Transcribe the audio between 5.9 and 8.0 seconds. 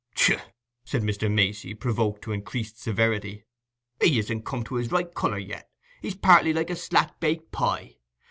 he's partly like a slack baked pie.